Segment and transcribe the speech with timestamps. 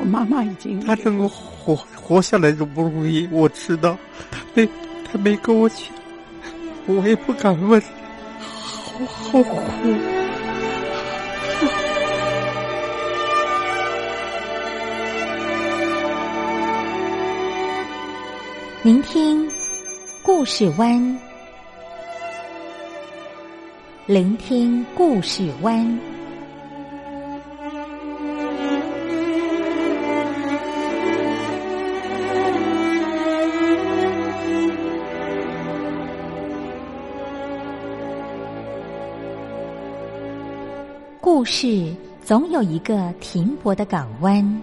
[0.00, 3.98] 我妈妈已经她能够活活下来都不容易，我知道。
[4.30, 4.66] 她没
[5.04, 5.78] 她没跟我讲，
[6.86, 7.80] 我也不敢问，
[8.98, 9.60] 好好苦。
[18.82, 19.46] 聆听
[20.22, 21.18] 故事湾，
[24.06, 26.09] 聆听故事湾。
[41.22, 44.62] 故事总有一个停泊的港湾。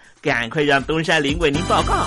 [0.21, 2.05] 赶快让东山林为您报告。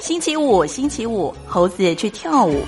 [0.00, 2.64] 星期五，星期五，猴子去跳舞。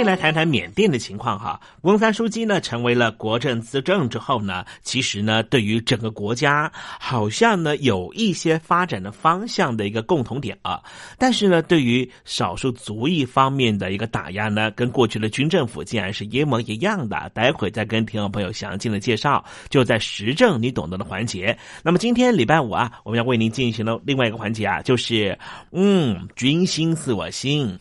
[0.00, 1.60] 先来谈谈缅甸的情况哈。
[1.82, 10.80] 翁三书记呢成为了国政资政之后呢，其实呢对于整个国家好像呢有一些发展的方向的一个共同点啊。
[11.18, 17.30] 但是呢，对于少数族裔方面的一个打压呢，跟过去的军政府竟然是一模一样的。
[17.34, 21.54] 待会再跟听众朋友详尽的介绍，就在时政你懂得的环节。
[21.82, 25.38] 那么今天礼拜五啊，我们要为您进行的另外一个环节啊，就是
[25.72, 27.76] 嗯，军心似我心。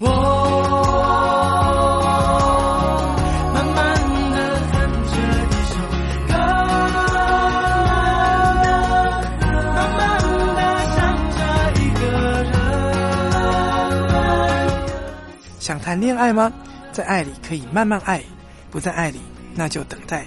[15.89, 16.53] 谈恋爱吗？
[16.91, 18.21] 在爱里可以慢慢爱，
[18.69, 19.19] 不在爱里
[19.55, 20.23] 那就等待，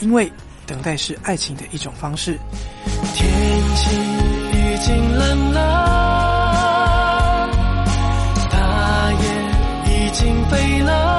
[0.00, 0.30] 因为
[0.66, 2.38] 等待是爱情的一种方式。
[3.14, 3.26] 天
[3.76, 7.48] 气已经冷了，
[8.50, 9.24] 大雁
[9.86, 11.15] 已经飞了，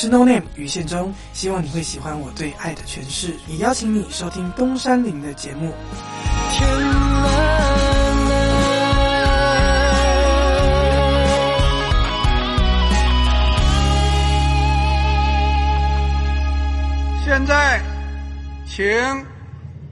[0.00, 5.74] 是 No Name 于宪忠，希望你会喜欢我对爱的诠释，也邀请你收听东山林的节目。
[6.56, 7.28] 天蓝
[17.22, 17.82] 现在，
[18.66, 18.86] 请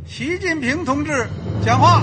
[0.07, 1.29] 习近平同志
[1.63, 2.03] 讲话。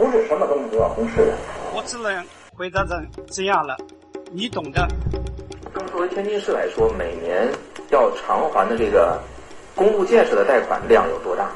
[0.00, 1.34] 不是什么东西都要公示的。
[1.74, 2.24] 我只能
[2.54, 3.76] 回答成这样了，
[4.32, 4.88] 你懂的。
[5.74, 7.46] 那么作为天津市来说，每年
[7.90, 9.20] 要偿还的这个
[9.74, 11.50] 公路建设的贷款量有多大？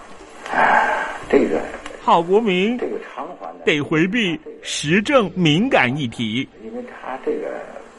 [0.53, 1.59] 哎，这个
[2.03, 6.47] 郝国民这个偿还的得回避时政敏感议题。
[6.63, 7.49] 因为他这个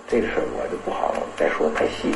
[0.07, 2.15] 这个事儿我就不好再说太细。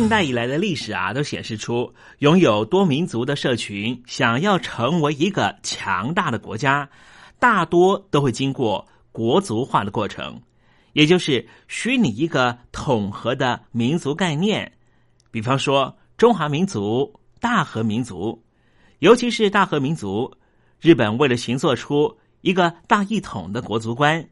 [0.00, 6.88] 近代以来的历史啊，都显示出拥有多民族的社群想要成为一个强大的国家，
[7.38, 10.40] 大多都会经过国族化的过程，
[10.94, 14.72] 也就是虚拟一个统合的民族概念。
[15.30, 18.42] 比方说中华民族、大和民族，
[19.00, 20.34] 尤其是大和民族，
[20.80, 24.26] 日本为了形塑出一个大一统的国族观，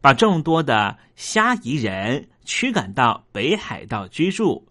[0.00, 4.66] 把众多的虾夷人驱赶到北海道居住，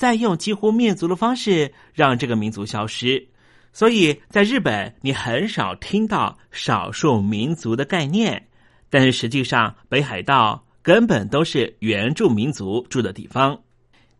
[0.00, 3.28] 再用几乎灭族的方式让这个民族消失。
[3.70, 8.48] 所以在日本，你很少听到少数民族的概念，
[8.88, 13.60] 但是实际上北海道根本都是原住民族住的地方。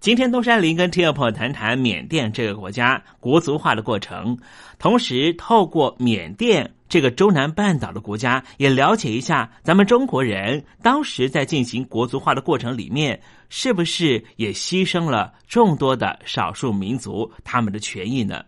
[0.01, 4.37] 今天东山林跟 T 二朋友谈谈缅甸这个国家国族化的过程，
[4.79, 13.19] 同时透过缅甸这个中南半岛的国家，也了解一下咱们中国人当时在进行国族化的过程里面，
[13.49, 18.45] 是不是也牺牲了众多的少数民族他们的权益呢？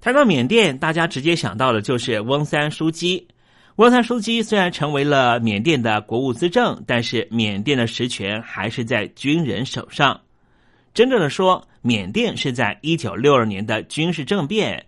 [0.00, 3.28] 谈到缅甸，大家直接想到的就是翁三书记。
[3.76, 10.20] 翁三书记虽然成为了缅甸的国务资政，但是缅甸的实权还是在军人手上。
[10.92, 14.84] 真正的说，缅甸是在一九六二年的军事政变，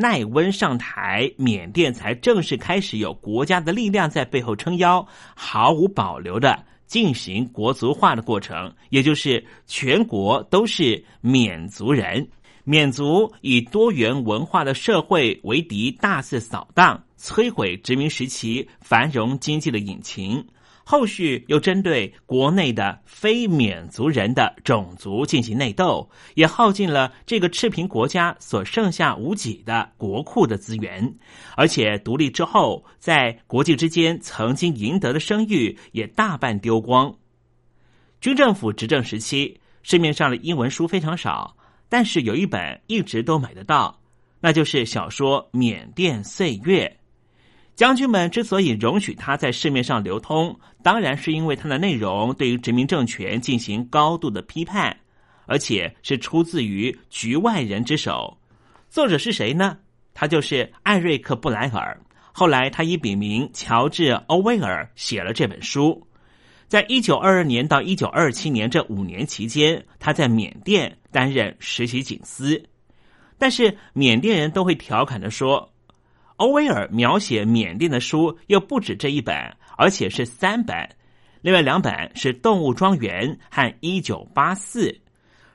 [0.00, 12.26] 奈温上台，缅甸才正式开始有国家的力量在背后撑腰，毫无保留的进行国族化的过程，也就是全国都是缅族人，
[12.64, 20.42] 缅族以多元文化的社会为敌，大肆扫荡，摧毁殖民时期繁荣经济的引擎。
[20.90, 31.14] 后续又针对国内的非缅族人的种族进行内斗，也耗尽了这个赤贫国家所剩下无几的国库的资源，
[31.54, 37.14] 而且独立之后，在国际之间曾经赢得的声誉也大半丢光。
[38.20, 41.56] 军政府执政时期，市面上的英文书非常少，
[41.88, 43.96] 但是有一本一直都买得到，
[44.40, 46.92] 那就是小说《缅甸岁月》。
[47.80, 54.94] 将军们之所以容许它在市面上流通，当然是因为它的内容对于殖民政权进行高度的批判，
[55.46, 58.36] 而且是出自于局外人之手。
[58.90, 59.78] 作者是谁呢？
[60.12, 61.98] 他就是艾瑞克·布莱尔。
[62.32, 66.06] 后来他以笔名乔治·欧威尔写了这本书。
[66.68, 72.62] 在一九二二年到一九二七年这五年期间，他在缅甸担任实习警司。
[73.38, 75.69] 但是缅甸人都会调侃的说。
[76.40, 79.36] 欧威尔描写缅甸的书又不止这一本，
[79.76, 80.88] 而且是三本。
[81.42, 84.88] 另外两本是《动物庄园》和《一九八四》。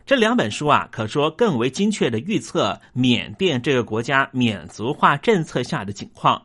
[0.06, 6.39] 这两本书啊，可说更为精确的预测缅甸这个国家缅族化政策下的情况。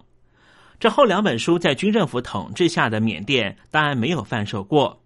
[0.79, 5.03] 这后两本书在军政府统治下的缅甸当然没有贩售过。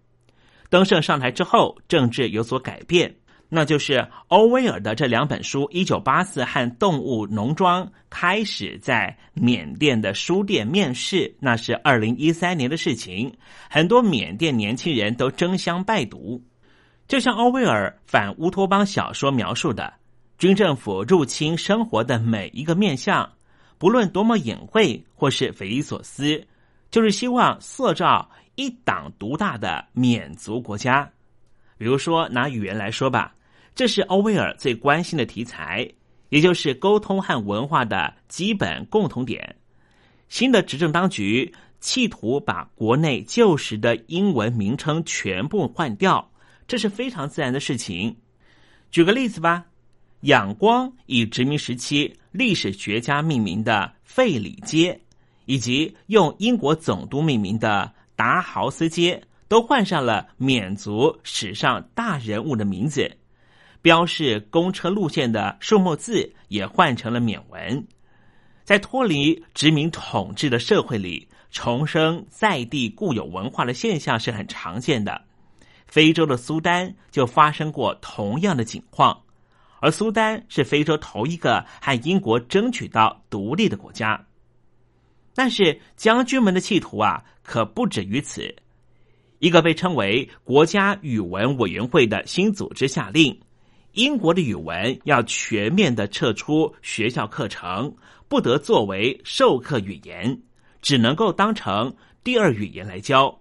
[0.69, 3.13] 登盛上台之后，政治有所改变。
[3.47, 13.31] 那就是欧威尔的这两本书《一九八四》和《动物农庄》开始在缅甸的书店面世，那是二零一三年的事情。
[13.69, 16.43] 很多缅甸年轻人都争相拜读。
[17.07, 19.93] 就像欧威尔反乌托邦小说描述的，
[20.39, 23.31] 军政府入侵生活的每一个面相，
[23.77, 26.43] 不论多么隐晦或是匪夷所思，
[26.89, 31.07] 就是希望塑造一党独大的缅族国家。
[31.77, 33.35] 比如说，拿语言来说吧，
[33.75, 35.87] 这是欧威尔最关心的题材，
[36.29, 39.55] 也就是沟通和文化的基本共同点。
[40.29, 46.31] 新的执政当局企图把国内旧时的英文名称全部换掉，
[46.65, 48.15] 这是非常自然的事情。
[48.89, 49.65] 举个例子吧，
[50.21, 54.99] 仰光以殖民时期历史学家命名的费里街，
[55.45, 59.21] 以及用英国总督命名的达豪斯街。
[59.47, 63.17] 都换上了缅族史上大人物的名字，
[63.81, 67.87] 标示公车路线的数目字也换成了缅文。
[68.63, 75.21] 在脱离殖民统治的社会里，重生在地固有文化的现象是很常见的。
[75.85, 79.21] 非洲的苏丹就发生过同样的景况，
[79.79, 84.25] 而苏丹是非洲头一个和英国争取到独立的国家。
[85.35, 88.55] 但是将军们的企图啊，可不止于此。
[89.45, 93.39] 一个被称为国家语文委员会的新组织下令，
[93.91, 97.95] 英国的语文要全面的撤出学校课程，
[98.27, 100.35] 不得作为授课语言，
[100.81, 103.37] 只能够当成第二语言来教。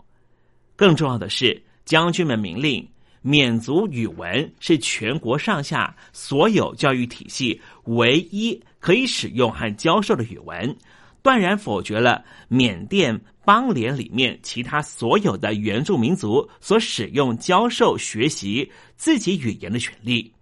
[0.76, 2.86] 更重要的是，将军们明令，
[3.22, 10.76] 缅族语文是全国上下所有教育体系唯一可以使用和教授的语文。
[11.22, 20.32] 断然否决了缅甸邦联里面其他所有的原住民族所使用、教授、学习自己语言的权利。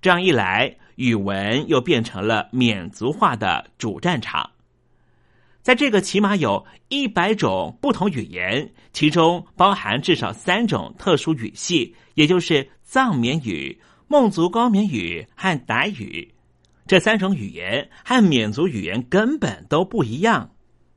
[0.00, 4.50] 这样一来，语文又变成了缅族化的主战场。
[5.62, 16.34] 在这个起码有一百种不同语言，其中包含至少三种特殊语系，也就是藏缅语、孟族高棉语和傣语。
[16.84, 20.51] 这三种语言和缅族语言根本都不一样。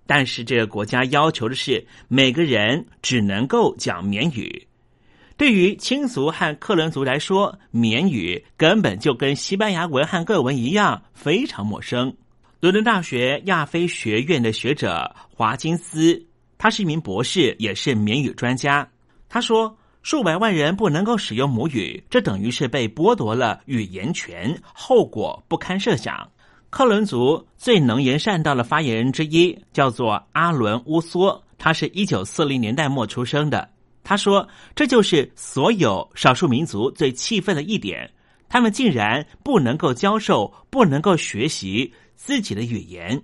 [0.07, 4.67] 但是这个国家要求的是每个人只能够讲缅语。
[5.37, 12.15] 对于亲族和克伦族来说，缅语根本就跟西班牙文和各文一样非常陌生。
[12.61, 16.25] 伦敦大学亚非学院的学者华金斯，
[16.57, 18.89] 他是一名博士，也是缅语专家。
[19.27, 26.31] 他说，数百万人不能够使用母语，这等于是被剥夺了语言权，后果不堪设想。
[26.75, 33.69] 克伦族最能言善道的发言人之一叫做阿伦乌梭，他是一九四零年代末出生的。
[34.03, 38.11] 他说：“这就是所有少数民族最气愤的一点，
[38.49, 43.23] 他们竟然不能够教授，不能够学习自己的语言，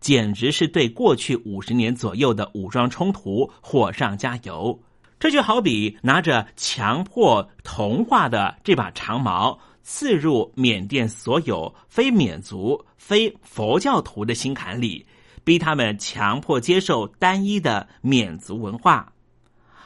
[0.00, 4.76] 简直是对过去五十年左右的武装冲突火上加油。
[5.20, 9.56] 这就好比拿着强迫同化的这把长矛，
[9.90, 15.06] 刺入缅甸所有非缅族、非佛教徒的心坎里，
[15.44, 19.10] 逼他们强迫接受单一的缅族文化。”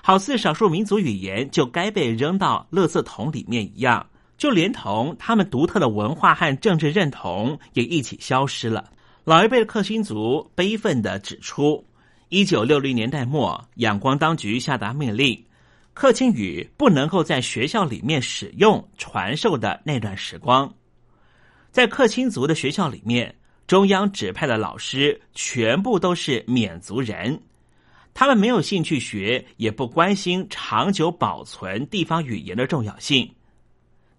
[0.02, 4.04] 好似少数民族语言就该被扔到垃圾桶里面一样，
[4.36, 8.90] 就连同他们独特的文化和政治认同也一起消失了。
[9.22, 11.84] 老一辈的克钦族悲愤的指出，
[12.28, 15.44] 一九六零年代末，仰光当局下达命令，
[15.94, 20.72] 克钦语不能够在学校里面使用传授的那段时光，
[21.70, 23.34] 在克钦族的学校里面，
[23.66, 27.40] 中央指派的老师全部都是缅族人。
[28.14, 33.30] 他们没有兴趣学，也不关心长久保存地方语言的重要性。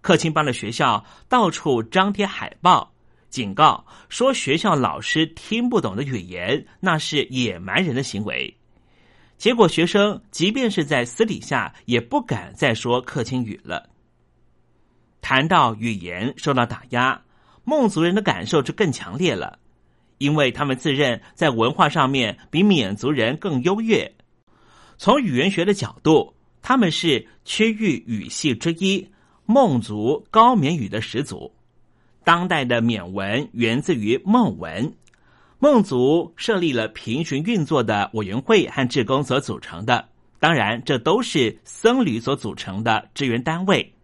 [0.00, 2.92] 克钦邦的学校到处张贴海报，
[3.30, 8.56] 警告说学校老师听不懂的语言那是野蛮人的行为。
[9.36, 13.90] 结果学生即便是在私底下，也不敢再说克钦语了。
[15.20, 17.22] 谈到语言受到打压，
[17.64, 19.58] 孟族人的感受就更强烈了。
[20.18, 24.14] 因为他们自认在文化上面比缅族人更优越，
[24.96, 29.10] 从语言学的角度，他们是区域语系之一——
[29.44, 31.52] 孟族高缅语的始祖。
[32.22, 34.94] 当代的缅文源自于孟文，
[35.64, 40.06] 孟族设立了平行运作的委员会和职工所组成的，
[40.38, 43.94] 当然这都是僧侣所组成的支援单位。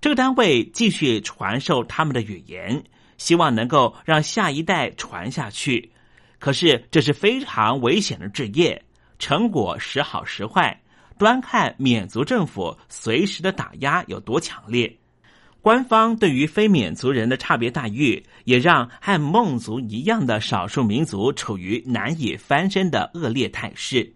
[0.00, 2.82] 这个单位继续传授他们的语言。
[3.18, 5.92] 希望能够让下一代传下去，
[6.38, 8.82] 可是这是非常危险的职业，
[9.18, 10.80] 成果时好时坏，
[11.18, 14.90] 端看缅族政府随时的打压有多强烈。
[15.60, 24.12] 官方对于非缅族人的差别待遇，也让和孟族一样的少数民族处于难以翻身的恶劣态势，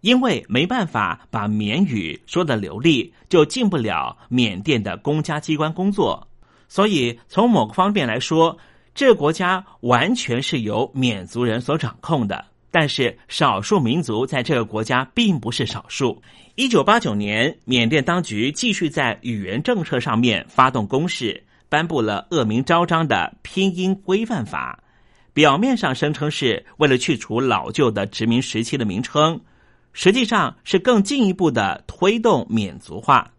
[0.00, 6.26] 因为没办法把缅语说的流利，就进不了缅甸的公家机关工作。
[6.66, 8.56] 所以，从某个方面来说，
[8.94, 12.46] 这个国家完全是由缅族人所掌控的。
[12.72, 16.22] 但是，少数民族在这个国家并不是少数。
[16.54, 24.82] 一九八九年，缅甸当局继续在语言政策上面发动攻势，颁布了恶名昭彰的拼音规范法。
[25.32, 29.40] 表面上声称是为了去除老旧的殖民时期的名称，
[29.92, 33.32] 实际上是更进一步的推动缅族化。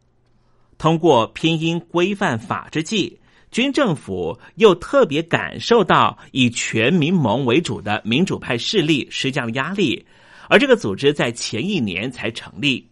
[0.77, 3.20] 通过拼音规范法之际。
[3.51, 10.05] 军政府又特别感受到以全民盟为主的民主派势力施加了压力，
[10.47, 12.87] 而这个组织在前一年才成立。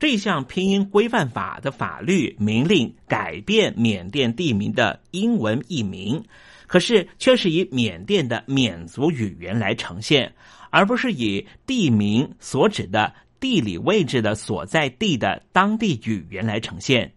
[0.00, 6.20] 这项拼音规范法的法律明令改变缅甸地名的英文译名，
[6.66, 10.32] 可是却是以缅甸的缅族语言来呈现，
[10.70, 17.12] 而不是以地名所指的地理位置的所在地的当地语言来呈现。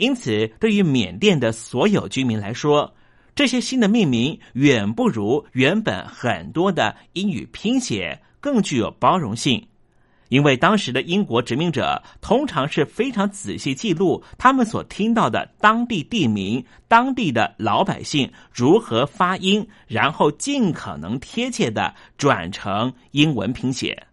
[0.00, 2.94] 因此，对于缅甸的所有居民来说，
[3.34, 9.62] 这些新的命名远不如原本很多的英语拼写更具有包容性。
[10.30, 24.06] 因为当时的英国殖民者通常是非常仔细记录他们所听到的当地地名、当地的老百姓如何发音，然后尽可能贴切的转成英文拼写。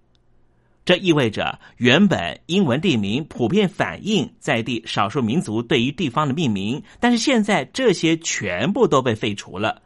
[0.87, 9.81] 这意味着，原本英文地名普遍反映在地少数民族对于地方的命名，但是现在这些全部都被废除了，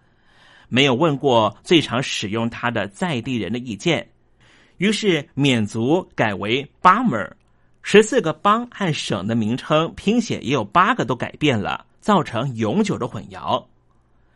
[0.70, 4.10] 没有问过最常使用它的在地人的意见。
[4.78, 7.36] 于是缅族改为巴门，
[7.82, 13.66] 十四个邦和省的名称拼写也有八个都改变了，造成永久的混淆。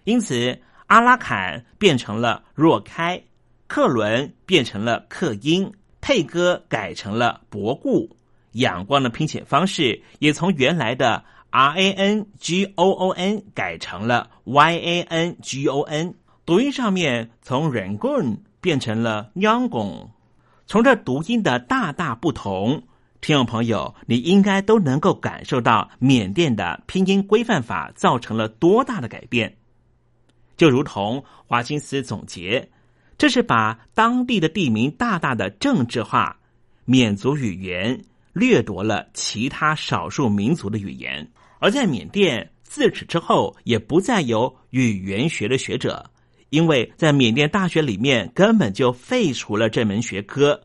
[0.04, 3.22] 因此，阿拉坎变成了若开，
[3.68, 5.72] 克伦变成了克英。
[6.06, 8.16] 佩哥改成了博固，
[8.52, 16.14] 仰光的拼写方式也从原来的 R A N G O O N 改成了 Y A N G O N，
[16.46, 20.12] 读音上面从 Rangoon 变成了央拱。
[20.68, 22.84] 从这读音的大大不同，
[23.20, 29.58] 听众朋友，你应该都能够感受到缅甸的拼音规范法造成了多大的改变。
[30.56, 32.70] 就如同华金斯总结，
[33.18, 36.38] 这是把当地的地名大大的政治化，
[36.86, 46.12] 缅族语言掠夺了其他少数民族的语言，而在缅甸自此之后也不再有语言学的学者。
[46.52, 50.62] 因为在缅甸大学里面根本就废除了这门学科，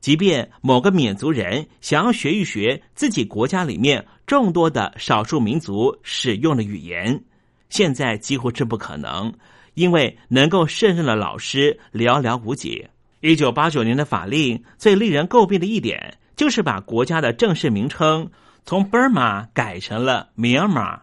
[0.00, 7.24] 即便某个缅族人想要学一学自己国家里面众多的少数民族使用的语言，
[7.68, 9.32] 现在几乎是不可能，
[9.74, 12.88] 因为能够胜任的老师寥寥无几。
[13.20, 18.30] 一九八九年的法令最令人诟病的一点，就是把国家的正式名称
[18.64, 21.00] 从 Burma 改成了 Myanmar。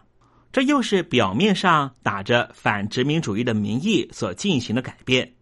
[0.52, 5.32] 这又是表面上打着反殖民主义的名义所进行的改变。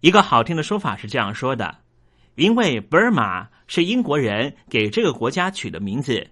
[0.00, 1.78] 一个好听的说法是这样说的：，
[2.34, 6.28] 因为 Burma 是英国人给这个国家取的名字，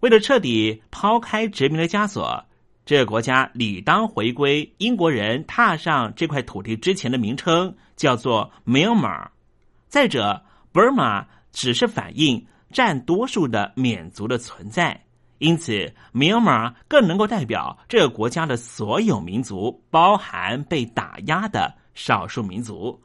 [0.00, 2.44] 为了彻底抛开殖民的枷锁，
[2.86, 9.28] 这个国家理当回归英国人踏上这块土地之前的名称，叫做 Myanmar。
[9.88, 15.00] 再者，Burma 只是反映占多数的缅族的存在。
[15.38, 23.00] 因此，缅甸更能够代表这个国家的所有民族，包含被打压的少数民族。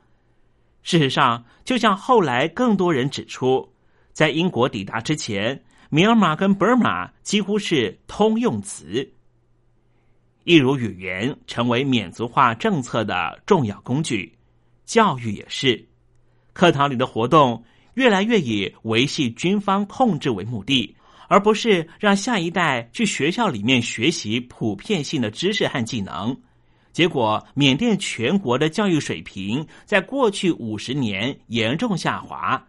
[0.83, 3.71] 事实上，就像后来更多人指出，
[4.11, 9.11] 在英国抵达之前，缅甸跟 Burma 几乎是通用词。
[10.45, 14.33] 一如语言成为缅族化政策的重要工具，
[14.85, 15.85] 教育也是。
[16.53, 17.61] 课堂里的活动
[17.95, 20.95] 越来越以维系军方控制为目的。
[21.27, 26.37] 而不是让下一代去学校里面学习普遍性的知识和技能，
[26.93, 32.63] 结果缅甸全国的教育水平在过去五十年严重下滑。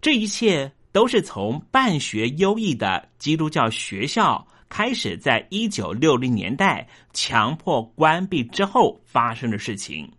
[0.00, 10.10] 这一切都是从办学优异的基督教学校开始，在一九六零年代强迫关闭之后发生的事情。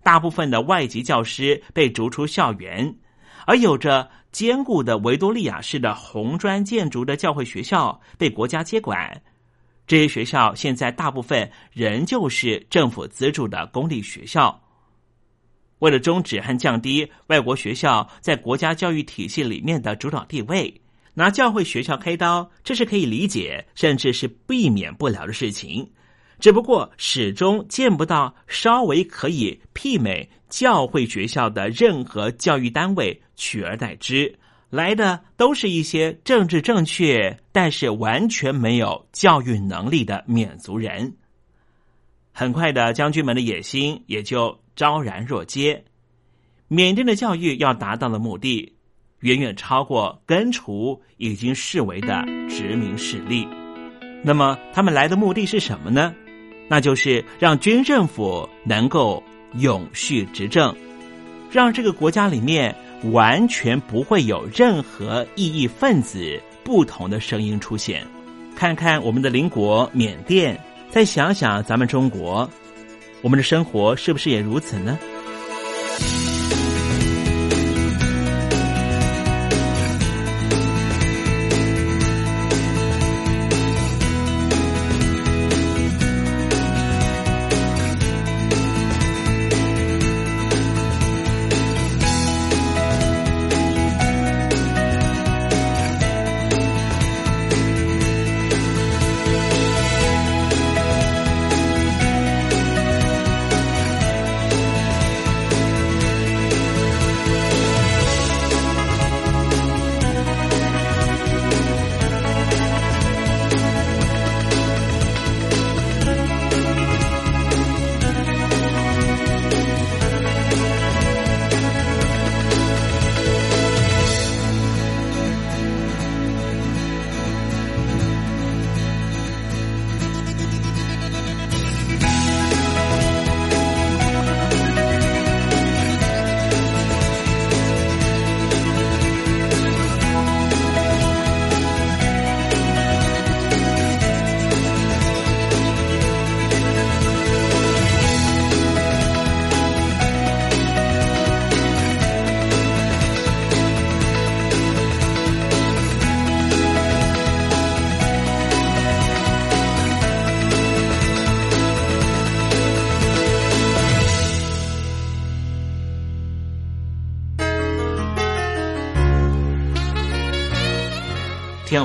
[0.00, 2.94] 大部分的外籍教师被逐出校园，
[3.46, 4.08] 而有着。
[4.34, 9.22] 坚固的维多利亚式的红砖建筑的教会学校被国家接管，
[9.86, 14.60] 这些学校现在大部分仍旧是政府资助的公立学校。
[15.78, 20.82] 为了终止和降低外国学校在国家教育体系里面的主导地位，
[21.14, 25.88] 拿教会学校开刀，这是可以理解，甚至是避免不了的事情。
[26.40, 34.36] 只不过始终见不到稍微可以媲美教会学校的任何教育单位取而代之，
[34.68, 41.16] 来的都是一些政治正确但是完全没有教育能力的缅族人。
[42.32, 45.84] 很快的，将军们的野心也就昭然若揭。
[46.66, 48.74] 缅甸的教育要达到的目的，
[49.24, 53.48] 远远超过根除已经视为的殖民势力。
[54.22, 56.14] 那么，他们来的目的是什么呢？
[56.68, 59.22] 那就是让军政府能够
[59.54, 60.76] 永续执政，
[61.50, 62.74] 让这个国家里面
[63.12, 68.06] 完全不会有任何异议分子、不同的声音出现。
[68.54, 70.58] 看看我们的邻国缅甸，
[70.90, 72.48] 再想想咱们中国，
[73.22, 74.98] 我们的生活是不是也如此呢？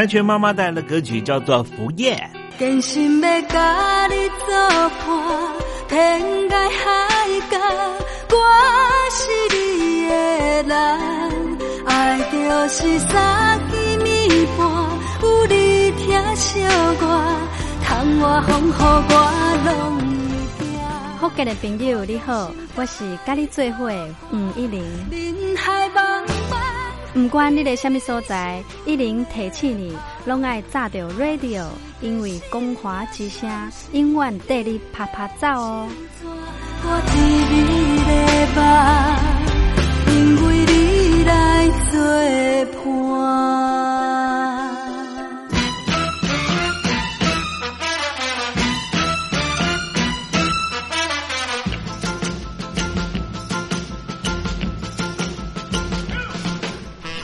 [0.00, 2.16] 南拳妈妈带来的歌曲叫做《福叶》。
[2.58, 4.14] 真心要甲你
[4.46, 4.56] 作
[4.88, 5.52] 伴，
[5.90, 7.58] 天涯海角，
[8.30, 8.36] 我
[9.10, 10.74] 是你的人。
[11.84, 14.66] 爱就是三更暝半，
[15.22, 17.04] 有你疼惜我，
[17.84, 19.14] 窗外风雨我
[19.66, 19.68] 拢
[20.58, 20.80] 会惊。
[21.20, 24.82] 福建的朋友你好，我是甲你做伙的吴一玲。
[25.10, 25.90] 人海
[27.14, 31.66] 唔管你在什么所在，一零提起你，拢爱炸掉 radio，
[32.00, 33.50] 因为光华之声
[33.92, 35.88] 永远带你啪啪走哦。
[40.06, 42.00] 因为你来作
[42.84, 43.79] 伴。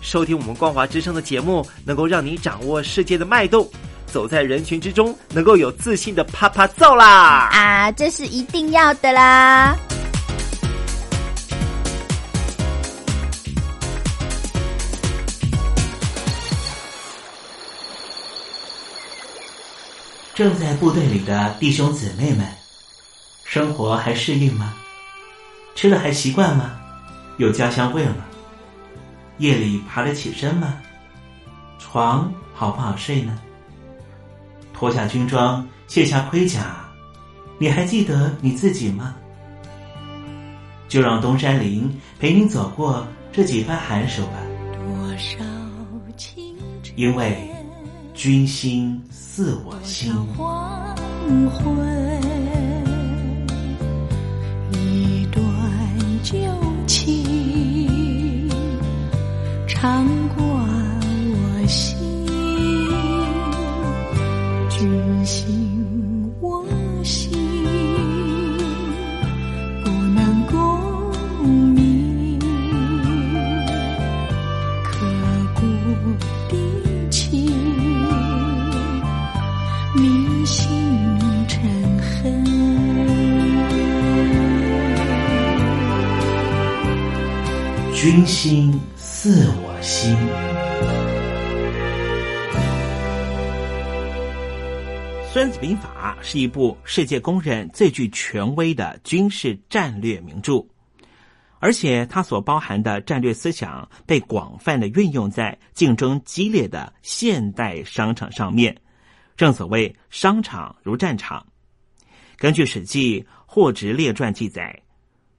[0.00, 3.68] 收听我们光华之声的节目，能够让你掌握世界的脉动，
[4.06, 7.48] 走在人群之中，能够有自信的啪啪揍啦！
[7.52, 9.76] 啊，这是一定要的啦！
[20.34, 22.46] 正在部队里的弟兄姊妹们，
[23.44, 24.72] 生活还适应吗？
[25.74, 26.76] 吃的还习惯吗？
[27.38, 28.24] 有家乡味吗？
[29.38, 30.74] 夜里爬得起身吗？
[31.78, 33.38] 床好不好睡呢？
[34.72, 36.84] 脱下军装，卸下盔甲，
[37.58, 39.14] 你还记得你自己吗？
[40.88, 44.38] 就让东山林陪你走过这几番寒暑吧。
[46.96, 47.48] 因为
[48.14, 50.12] 君心似我心。
[50.36, 50.96] 黄
[51.50, 52.17] 昏，
[88.18, 90.12] 君心似我心。
[95.32, 100.66] 《孙子兵法》是一部世界公认最具权威的军事战略名著，
[101.60, 108.76] 而且它所包含的战略思想被广泛的运用在竞争激烈的现代商场上面。
[109.36, 111.46] 正所谓“商场如战场”。
[112.36, 114.76] 根据《史记·霍职列传》记载，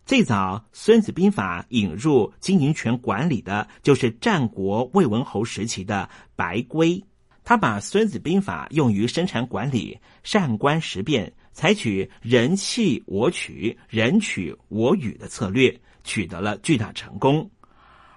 [0.09, 7.05] 最早《孙子兵法》引入经营权管理的，就是战国魏文侯时期的白圭。
[7.43, 17.51] 他把《孙子兵法》用于生产管理，善观时变，采取人弃我取、人取我予的策略，取得了巨大成功。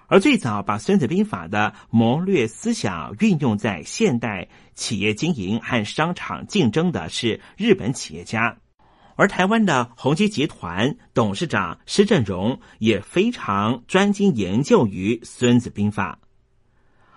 [0.07, 8.57] 而最早把《孙子兵法》的谋略思想运用在现代企业经营和商场竞争的是日本企业家，
[9.15, 16.19] 而台湾的宏基集团董事长施正荣也非常专精研究于《孙子兵法》。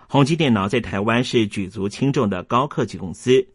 [0.07, 3.47] 宏基电脑在台湾是举足轻重的高科技公司，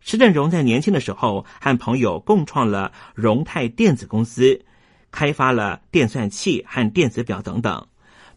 [0.00, 4.64] 施正荣在年轻的时候和朋友共创了荣泰电子公司，
[5.10, 7.86] 开发了电算器和电子表等等。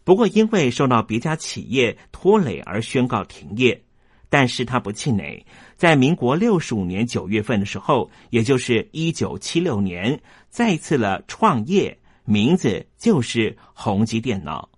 [0.04, 3.84] 不过，因为受到别家企业拖累而宣告停业。
[4.28, 5.44] 但是他不气馁，
[5.76, 10.20] 在民国六十五年九月份的时候，也就是一九七六年，
[10.50, 14.68] 再次了创业，名字就是宏基电脑。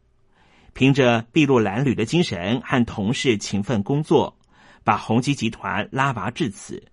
[0.73, 4.39] 凭着筚路蓝缕的精神和同事勤奋工作，
[4.85, 6.85] 把宏基集团拉拔至此。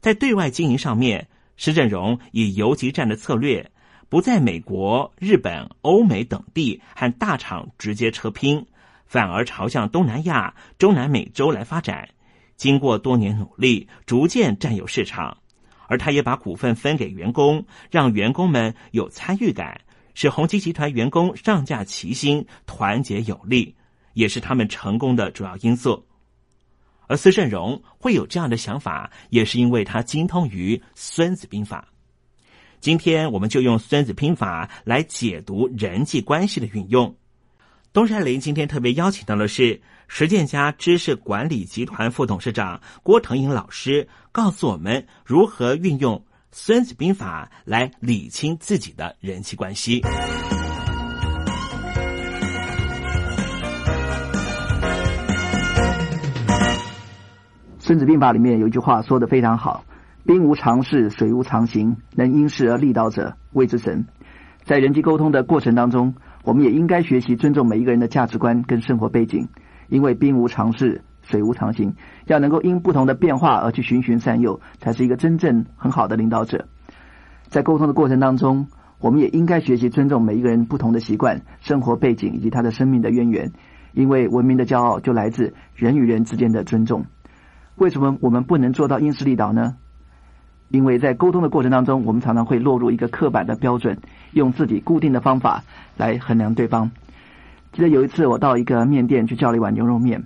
[0.00, 3.72] 在对外经营上面，施振荣以游击战的策略，
[4.08, 8.64] 不在美国、日本、欧美等地和大厂直接车拼。
[9.06, 12.08] 反而朝向东南亚、中南美洲来发展。
[12.56, 15.38] 经过多年努力，逐渐占有市场，
[15.88, 19.82] 而他也把股份分给员工，让员工们有参与感，
[20.14, 23.74] 使宏基集团员工上下齐心、团结有力，
[24.14, 26.06] 也是他们成功的主要因素。
[27.08, 31.88] 而司胜荣会有这样的想法，也是因为他精通于《孙子兵法》。
[32.80, 37.14] 今天我们就用《孙子兵法》来解读人际关系的运用。
[37.96, 46.14] 东山林今天特别邀请到的是实践家知识管理集团副董事长郭腾英老师，告诉我们如何运用
[46.52, 50.02] 《孙子兵法》来理清自己的人际关系。
[57.78, 59.82] 《孙子兵法》里面有一句话说的非常好
[60.26, 64.06] ：“兵无常势，水无常形，能因势而利导者，谓之神。”
[64.64, 66.14] 在人际沟通的过程当中。
[66.46, 69.48] 我们也应该学习尊重每一个人的价值观跟生活背景，
[69.88, 76.68] 因为兵无常势，水无常形，要能够因不同的变化而去循循善诱，才是一个真正很好的领导者。
[77.48, 78.68] 在沟通的过程当中，
[79.00, 83.50] 我们也应该学习尊重每一个人不同的习惯、生活背景以及他的生命的渊源，
[83.92, 87.06] 因为文明的骄傲就来自人与人之间的尊重。
[87.74, 89.74] 为什么我们不能做到因势利导呢？
[90.68, 93.98] 因为在沟通的过程当中，我们常常会落入一个刻板的标准，
[94.32, 95.62] 用自己固定的方法
[95.96, 96.90] 来衡量对方。
[97.72, 100.24] 记得有一次，我到一个面店去叫了一碗牛肉面，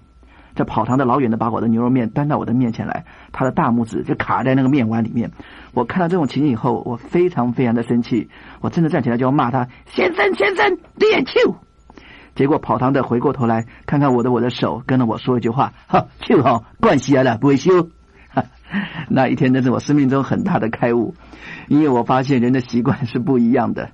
[0.54, 5.32] 这跑堂的老远的把我的牛肉面端到我的面前来，他的大拇指就卡在那个面碗里面。
[5.74, 8.28] 我看到这种情景以后，我非常非常的生气，
[8.60, 11.56] 我真的站起来就要骂他：“先生，先生，脸臭！”
[12.34, 17.90] 结果跑堂的回过头来看看我的我的手，跟着我说一句话：“哈，臭哈，惯习了，不会修。”
[19.08, 21.14] 那一天，真是我生命中很大的开悟，
[21.68, 23.90] 因为我发现人的习惯是不一样的，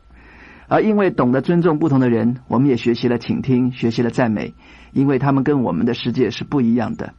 [0.68, 4.54] 而因为懂得尊重不同的人，我们也学习了倾听，学习了赞美，
[4.92, 7.14] 因为他们跟我们的世界是不一样的。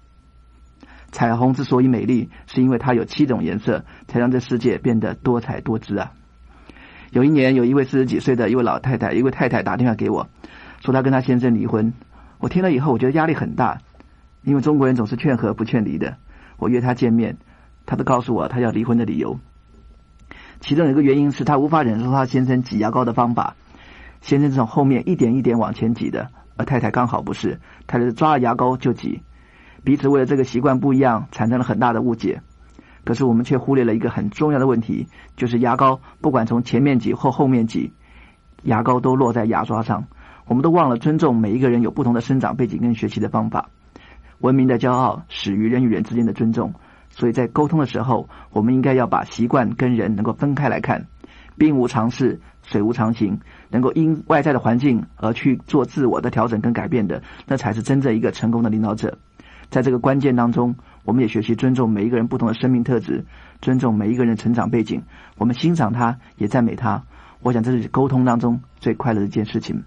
[1.12, 6.12] 彩虹之所以美丽，是因为它有七种颜色，才让这世界变得多彩多姿啊！
[7.12, 10.28] 有一年，有一位四十几岁的一位老太太，一位太太打电话给我，
[10.82, 11.94] 说她跟她先生离婚。
[12.40, 13.80] 我听了以后，我觉得压力很大，
[14.44, 16.18] 因为中国人总是劝和不劝离的。
[16.58, 17.38] 我约他见面。
[17.86, 19.40] 他都告诉我他要离婚的理由，
[20.60, 23.56] 其中有一个原因是他无法忍受他先生挤牙膏的方法。
[24.20, 29.22] 先生是从后面一点一点往前挤的，而太太刚好不是，太太是抓了牙膏就挤。
[29.86, 32.42] 彼此为了这个习惯不一样，产生了很大的误解。
[33.06, 37.94] 可是我们却忽略了一个很重要的问题，就是牙膏不管从前面挤或后面挤，
[38.64, 40.08] 牙膏都落在牙刷上。
[40.46, 43.70] 我们都忘了尊重每一个人有不同的生长背景跟学习的方法。
[44.40, 46.74] 文明的骄傲始于人与人之间的尊重。
[47.10, 51.08] 所以在沟通的时候，我们应该要把习惯跟人能够分开来看。
[51.58, 59.18] 兵无常势，水无常形，能够因外在的环境而去做自我的调整跟改变的，那才是真正一个成功的领导者。
[59.70, 63.26] 在这个关键当中，我们也学习尊重每一个人不同的生命特质，
[63.60, 65.02] 尊重每一个人成长背景。
[65.38, 67.04] 我们欣赏他，也赞美他。
[67.42, 69.84] 我想这是沟通当中最快乐的一件事情。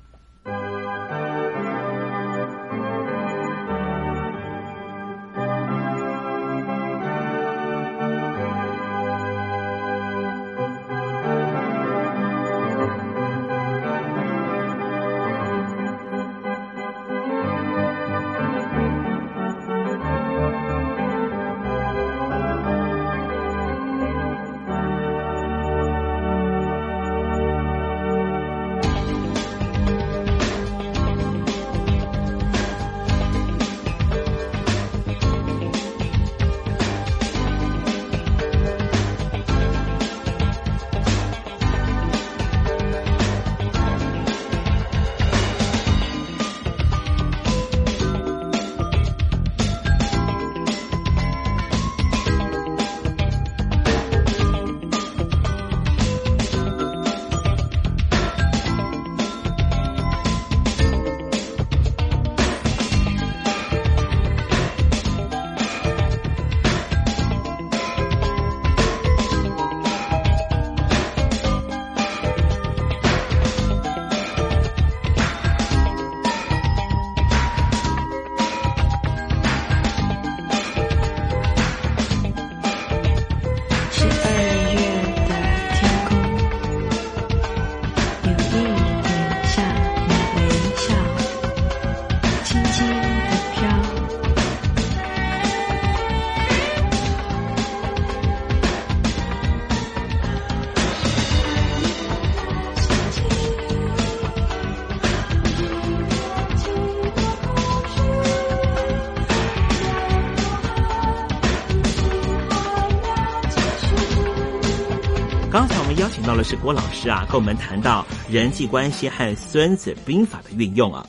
[116.31, 121.05] 到的是郭老师啊，跟我们谈到人际关系和《孙子兵法》的运用啊。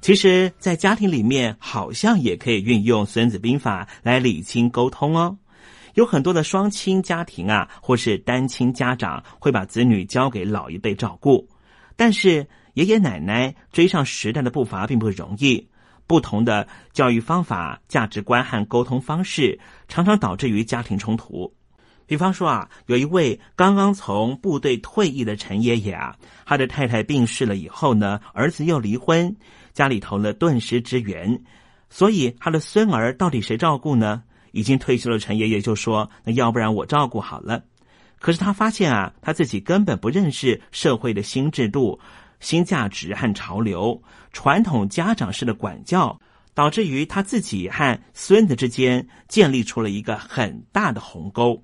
[0.00, 5.36] 其实，在家庭里面，好像也可以运用《孙子兵法》来理清沟通哦。
[5.94, 11.48] 有很多的双亲家庭啊，或是单亲家长，会把子女交给老一辈照顾。
[11.96, 15.68] 但是，爷爷奶奶追上时代的步伐并不容易。
[16.06, 21.52] 不同的教育方法、价值观和沟通方式，常常导致于家庭冲突。
[22.06, 29.36] 比方说啊，有一位刚刚从部队退役的陈爷爷啊，他的太太病逝了以后呢，儿子又离婚。
[29.72, 31.42] 家里头呢顿时支援，
[31.90, 34.22] 所以他的孙儿到底谁照顾呢？
[34.52, 37.64] 已经退休的陈爷爷就说：“那要不然我照顾好了。”
[38.20, 41.98] 可是他发现啊，他自己根本不认识社会的新制度、
[42.38, 44.00] 新价值和潮流，
[44.32, 46.20] 传统家长式的管教，
[46.54, 51.63] 导致于他自己和孙子之间建立出了一个很大的鸿沟。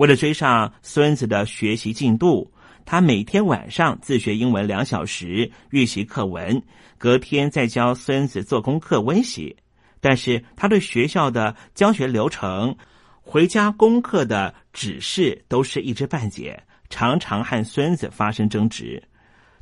[0.00, 2.50] 为了追上孙子的学习进度。
[2.86, 6.62] 他每天晚上自学英文两小时，预习课文，
[6.96, 9.54] 隔天再教孙子做功课温习。
[10.00, 12.74] 但是他对学校的教学流程、
[13.20, 19.02] 回家功课的指示都是一知半解，常常和孙子发生争执。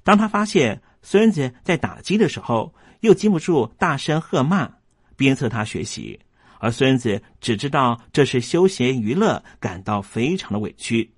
[0.05, 4.71] 当他发现孙子在打击的时候，又禁不住大声喝骂，
[5.17, 6.21] 鞭策他学习，
[6.61, 11.13] 而孙子只知道这是休闲娱乐，感到非常的委屈。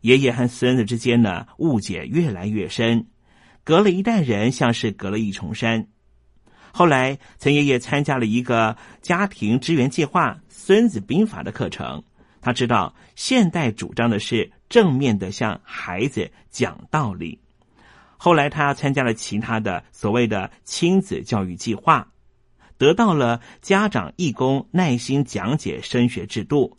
[0.00, 3.06] 爷爷和孙子之间呢，误解越来越深，
[3.64, 5.88] 隔了一代人，像是隔了一重山。
[6.72, 12.04] 后来，陈爷爷参加了一个家庭支援计划《孙子兵法》的课程，
[12.40, 17.40] 他知道现代主张的是正面的向孩子讲道理。
[18.18, 22.06] 后来，他参加了其他的所谓的亲子教育计划，
[22.78, 26.76] 得到了家长义工耐心讲解升学制度。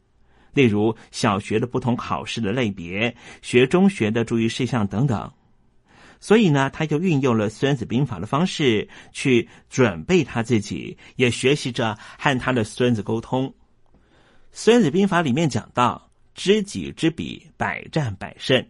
[0.53, 5.31] 例如小学的不同考试的类别，学中学的注意事项等等，
[6.19, 13.49] 所以呢，他就运用了《孙子兵法》的方式去准备他自己，也学习着和他的孙子沟通。
[14.51, 18.65] 《孙子兵法》里面讲到：“知己知彼，百战百胜。”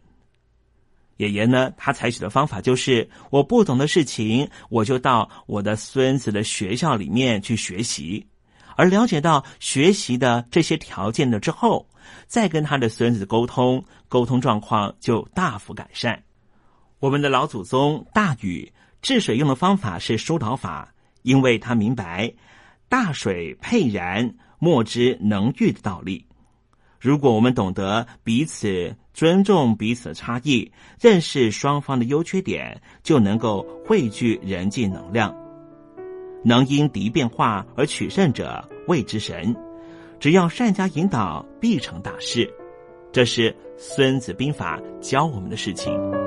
[1.17, 8.27] 爷爷呢，他采取的方法就是：我不懂的事情，我就到我的孙子的学校里面去学习。
[8.75, 11.89] 而了解到学习的这些条件了之后，
[12.27, 16.23] 再跟他的孙子沟通，沟通状况就大幅改善。
[16.99, 20.93] 我们的老祖宗大禹治水用的方法是疏导法，
[21.23, 22.31] 因为他明白
[22.87, 26.27] 大水沛然，莫之能御的道理。
[26.99, 35.35] 如果我们懂得彼此尊重彼此的差异，认识双方的优缺点，就能够汇聚人际能量。
[36.43, 39.55] 能因敌变化而取胜者谓之神，
[40.19, 42.51] 只要善加引导，必成大事。
[43.11, 46.26] 这是《孙子兵法》教我们的事情。